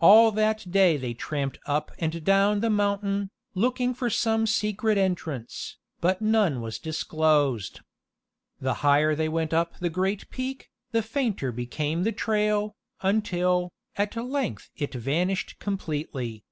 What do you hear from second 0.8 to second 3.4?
they tramped up and down the mountain,